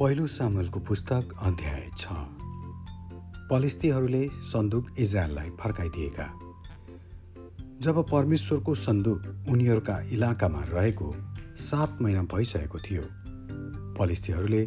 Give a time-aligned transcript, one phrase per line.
[0.00, 2.06] पहिलो सामुलको पुस्तक अध्याय छ।
[3.50, 6.26] पलिस्तीहरूले सन्दुक इजरायललाई फर्काइदिएका।
[7.82, 11.08] जब परमेश्वरको सन्दुक उनीहरूका इलाकामा रहेको
[11.58, 13.02] सात महिना भइसकेको थियो
[13.98, 14.62] पलिस्तीहरूले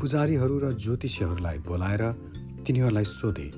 [0.00, 2.02] पुजारीहरू र ज्योतिषीहरूलाई बोलाएर
[2.66, 3.50] तिनीहरूलाई सोधे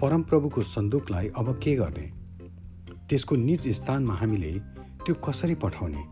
[0.00, 2.06] परमप्रभुको सन्दुकलाई अब के गर्ने?
[3.08, 4.52] त्यसको निज स्थानमा हामीले
[5.02, 6.02] त्यो कसरी पठाउने?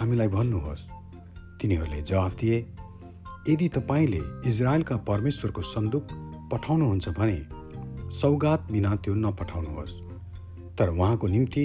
[0.00, 0.88] हामीलाई भन्नुहोस्।
[1.60, 2.66] तिनीहरूले जवाफ दिए
[3.48, 6.06] यदि तपाईँले इजरायलका परमेश्वरको सन्दुक
[6.52, 7.38] पठाउनुहुन्छ भने
[8.10, 10.00] सौगात बिना त्यो नपठाउनुहोस्।
[10.78, 11.64] तर उहाँको निम्ति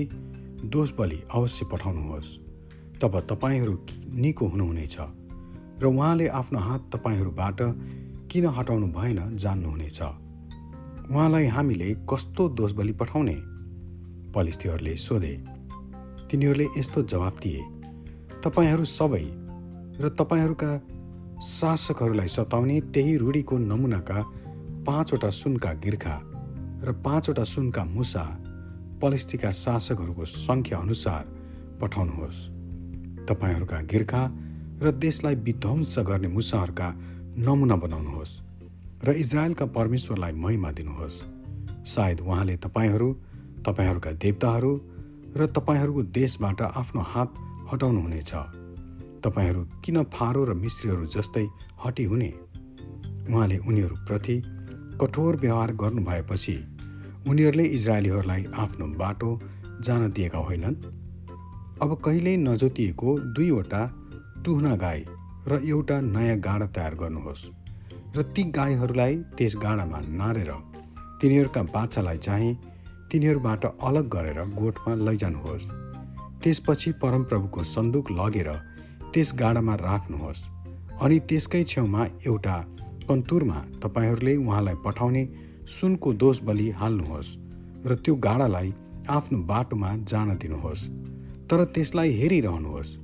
[0.65, 2.37] दोष बलि अवश्य पठाउनुहोस्।
[3.01, 3.73] तब तपाईँहरू
[4.15, 4.97] निको हुनुहुनेछ
[5.81, 7.59] र उहाँले आफ्नो हात तपाईँहरूबाट
[8.31, 10.01] किन हटाउनु भएन जान्नुहुनेछ।
[11.11, 13.37] उहाँलाई हामीले कस्तो दोष बलि पठाउने?
[14.35, 15.33] पलिस्थीहरूले सोधे
[16.29, 17.61] तिनीहरूले यस्तो जवाब दिए।
[18.43, 19.25] तपाईँहरू सबै
[20.03, 20.71] र तपाईँहरूका
[21.41, 24.21] शासकहरूलाई सताउने त्यही रूढीको नमुनाका
[24.87, 26.19] पाँचवटा सुनका गिर्खा
[26.83, 28.23] र पाँचवटा सुनका मुसा
[29.01, 31.23] पलिस्टीका शासकहरूको सङ्ख्या अनुसार
[31.81, 32.39] पठाउनुहोस्।
[33.25, 34.23] तपाईँहरूका गिर्खा
[34.83, 36.87] र देशलाई विध्वंस गर्ने मुसाहरूका
[37.37, 38.39] नमुना बनाउनुहोस्
[39.03, 41.23] र इजरायलका परमेश्वरलाई महिमा दिनुहोस्।
[41.87, 43.13] सायद उहाँले तपाईँहरू
[43.65, 44.71] तपाईँहरूका देवताहरू
[45.37, 47.29] र तपाईँहरूको देशबाट आफ्नो हात
[47.73, 48.58] हटाउनुहुनेछ।
[49.23, 51.45] तपाईँहरू किन फारो र मिश्रीहरू जस्तै
[51.85, 52.29] हटी हुने?
[53.29, 54.35] उहाँले उनीहरूप्रति
[55.01, 56.55] कठोर व्यवहार गर्नुभएपछि
[57.27, 59.29] उनीहरूले इजरायलीहरूलाई आफ्नो बाटो
[59.83, 60.75] जान दिएका होइनन्।
[61.81, 63.81] अब कहिल्यै नजोतिएको दुईवटा
[64.45, 65.05] टुहना गाई
[65.47, 67.45] र एउटा नयाँ गाडा तयार गर्नुहोस्
[68.15, 70.51] र ती गाईहरूलाई त्यस गाडामा नारेर
[71.21, 72.57] तिनीहरूका बाछालाई चाहिँ
[73.11, 75.69] तिनीहरूबाट अलग गरेर गोठमा लैजानुहोस्।
[76.43, 78.49] त्यसपछि परमप्रभुको सन्दुक लगेर
[79.13, 80.41] त्यस गाडामा राख्नुहोस्।
[81.01, 82.57] अनि त्यसकै छेउमा एउटा
[83.09, 85.23] कन्तुरमा तपाईँहरूले उहाँलाई पठाउने
[85.67, 87.37] सुनको दोष बलि हाल्नुहोस्
[87.85, 88.73] र त्यो गाडालाई
[89.09, 90.81] आफ्नो बाटोमा जान दिनुहोस्।
[91.49, 92.97] तर त्यसलाई हेरिरहनुहोस्।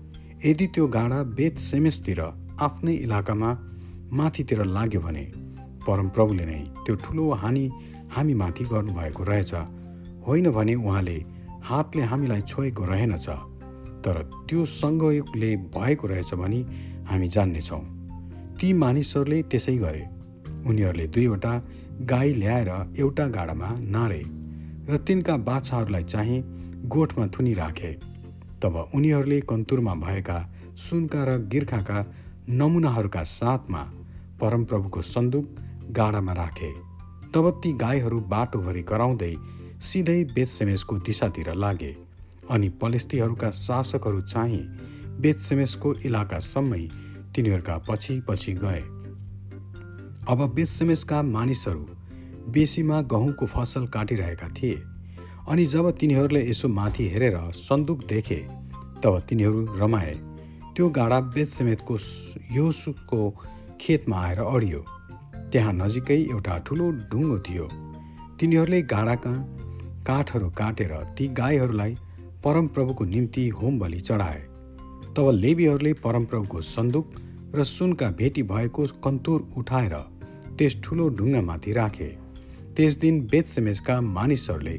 [0.45, 2.21] यदि त्यो गाडा बेत सेमेसतिर
[2.59, 3.49] आफ्नै इलाकामा
[4.11, 5.25] माथितिर लाग्यो भने
[5.87, 7.65] परमप्रभुले नै त्यो ठुलो हानि
[8.11, 9.53] हामी माथि गर्नुभएको रहेछ।
[10.27, 11.17] होइन भने उहाँले
[11.63, 13.27] हातले हामीलाई छोएको रहेनछ।
[14.49, 16.61] त्यो सङ्गयोगले भएको रहेछ भनी
[17.07, 17.83] हामी जान्नेछौँ।
[18.59, 20.03] ती मानिसहरूले त्यसै गरे।
[20.65, 21.53] उनीहरूले दुईवटा
[22.01, 22.69] गाई ल्याएर
[22.99, 24.23] एउटा गाडामा नारे
[24.89, 26.39] र तिनका बाछाहरूलाई चाहिँ
[26.87, 27.91] गोठमा थुनी राखे
[28.61, 30.37] तब उनीहरूले कन्तुरमा भएका
[30.77, 31.99] सुनका र गिर्खाका
[32.49, 33.81] नमुनाहरूका साथमा
[34.41, 35.45] परमप्रभुको सन्दुक
[35.91, 36.71] गाडामा राखे।
[37.33, 39.33] तब ती गाईहरू बाटोभरि कराउँदै
[39.81, 42.04] सिधै बेतसेमेसको दिशातिर लागे।
[42.49, 44.63] अनि पलेस्तीहरूका शासकहरू चाहिँ
[45.21, 46.79] बेतसेमेसको इलाकासम्मै
[47.35, 48.81] तिनीहरूका पछि पछि गए।
[50.27, 51.87] अब बेतसेमेसका मानिसहरू
[52.51, 54.81] बेसीमा गहुँको फसल काटिरहेका थिए
[55.49, 58.39] अनि जब तिनीहरूले यसो माथि हेरेर सन्दुक देखे
[59.03, 60.13] तब तिनीहरू रमाए।
[60.75, 61.97] त्यो गाडा बेतसेमेतको
[62.51, 63.19] योसुको
[63.81, 64.85] खेतमा आएर अडियो।
[65.51, 67.67] त्यहाँ नजिकै एउटा ठुलो ढुङ्गो थियो।
[68.39, 69.33] तिनीहरूले गाडाका
[70.07, 71.95] काठहरू काटेर ती गाईहरूलाई
[72.45, 74.39] परमप्रभुको निम्ति होम बलि चढाए।
[75.17, 77.15] तब लेबीहरूले परमप्रभुको सन्दुक
[77.55, 79.93] र सुनका भेटी भएको कन्तुर उठाएर
[80.57, 82.07] त्यस ठुलो ढुङ्गामाथि राखे।
[82.77, 84.77] त्यस दिन बेतसेमेसका मानिसहरूले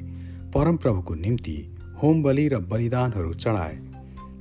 [0.54, 1.56] परमप्रभुको निम्ति
[2.02, 3.76] होम बलि र बलिदानहरू चढाए।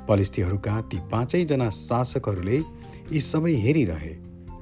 [0.08, 2.58] पलिस्थीहरूका ती पाँचैजना शासकहरूले
[3.12, 4.16] यी सबै हेरिरहे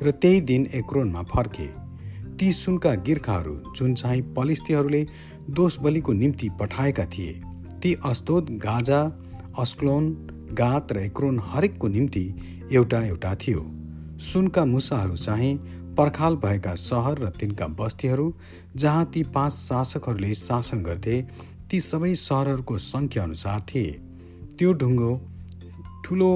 [0.03, 1.68] र त्यही दिन एक्रोनमा फर्के।
[2.38, 5.07] ती सुनका गिर्खाहरू जुन चाहिँ पलिस्थीहरूले
[5.50, 7.41] दोष बलिको निम्ति पठाएका थिए
[7.83, 8.99] ती अस्तोद गाजा
[9.59, 10.05] अस्क्लोन
[10.51, 12.23] गात र एक्रोन हरेकको निम्ति
[12.71, 13.61] एउटा एउटा थियो।
[14.23, 15.55] सुनका मुसाहरू चाहिँ
[15.97, 18.31] पर्खाल भएका सहर र तिनका बस्तीहरू
[18.75, 21.21] जहाँ ती पाँच शासकहरूले शासन गर्थे
[21.69, 23.91] ती सबै सहरहरूको सङ्ख्या अनुसार थिए।
[24.57, 25.13] त्यो ढुङ्गो
[26.06, 26.31] ठुलो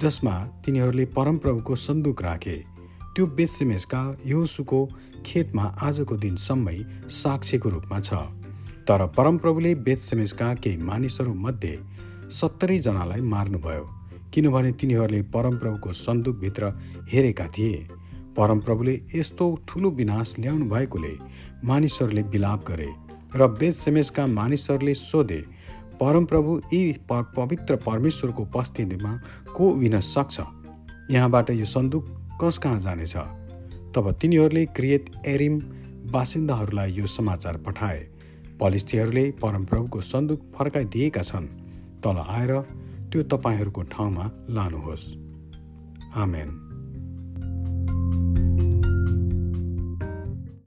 [0.00, 2.56] जसमा तिनीहरूले परमप्रभुको सन्दुक राखे
[3.14, 4.86] त्यो बेसेमेसका योसुको
[5.26, 6.78] खेतमा आजको दिनसम्मै
[7.14, 8.43] साक्षीको रूपमा छ।
[8.88, 11.78] तर परमप्रभुले बेतसेमेसका केही मानिसहरूमध्ये
[12.30, 13.84] सत्तरीजनालाई मार्नुभयो
[14.34, 16.68] किनभने तिनीहरूले परमप्रभुको सन्दुकभित्र
[17.12, 17.88] हेरेका थिए।
[18.36, 21.14] परमप्रभुले यस्तो ठुलो विनाश ल्याउनु भएकोले
[21.64, 22.90] मानिसहरूले विलाप गरे
[23.36, 25.40] र बेतसेमेसका मानिसहरूले सोधे
[26.00, 29.20] परमप्रभु यी पवित्र परमेश्वरको उपस्थितिमा
[29.56, 30.40] को उभिन सक्छ?
[31.10, 32.04] यहाँबाट यो सन्दुक
[32.42, 33.16] कस कहाँ जानेछ?
[33.94, 35.60] तब तिनीहरूले क्रिएत एरिम
[36.12, 38.13] बासिन्दाहरूलाई यो समाचार पठाए।
[38.60, 41.46] पलिस्थीहरूले परमप्रभुको सन्दुक फर्काइदिएका छन्।
[42.00, 42.60] तल आएर
[43.12, 45.06] त्यो तपाईँहरूको ठाउँमा लानुहोस्।
[46.14, 46.63] आमेन।